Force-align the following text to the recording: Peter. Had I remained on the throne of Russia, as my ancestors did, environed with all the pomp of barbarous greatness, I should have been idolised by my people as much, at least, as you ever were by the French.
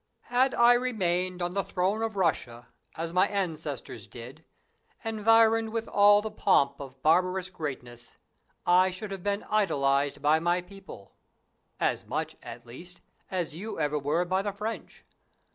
Peter. 0.23 0.33
Had 0.35 0.53
I 0.55 0.73
remained 0.73 1.43
on 1.43 1.53
the 1.53 1.63
throne 1.63 2.01
of 2.01 2.15
Russia, 2.15 2.69
as 2.95 3.13
my 3.13 3.27
ancestors 3.27 4.07
did, 4.07 4.43
environed 5.05 5.69
with 5.69 5.87
all 5.87 6.23
the 6.23 6.31
pomp 6.31 6.79
of 6.79 7.03
barbarous 7.03 7.51
greatness, 7.51 8.15
I 8.65 8.89
should 8.89 9.11
have 9.11 9.21
been 9.21 9.43
idolised 9.43 10.19
by 10.19 10.39
my 10.39 10.59
people 10.61 11.17
as 11.79 12.07
much, 12.07 12.35
at 12.41 12.65
least, 12.65 12.99
as 13.29 13.53
you 13.53 13.79
ever 13.79 13.99
were 13.99 14.25
by 14.25 14.41
the 14.41 14.53
French. 14.53 15.05